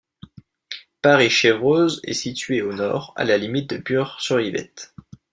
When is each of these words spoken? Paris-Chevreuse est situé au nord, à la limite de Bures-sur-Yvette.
Paris-Chevreuse 1.03 1.99
est 2.03 2.15
situé 2.15 2.63
au 2.63 2.73
nord, 2.73 3.13
à 3.17 3.23
la 3.23 3.37
limite 3.37 3.69
de 3.69 3.77
Bures-sur-Yvette. 3.77 4.95